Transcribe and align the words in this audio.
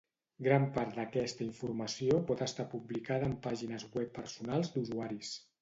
Gran 0.45 0.63
part 0.77 0.95
d'aquesta 0.99 1.45
informació 1.47 2.17
pot 2.31 2.43
estar 2.47 2.67
publicada 2.73 3.31
en 3.33 3.39
pàgines 3.47 3.89
web 3.99 4.13
personals 4.21 4.77
d'usuaris. 4.79 5.37